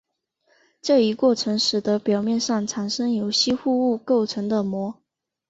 [0.81, 4.99] 这一过程使得表面上产生由吸附物构成的膜。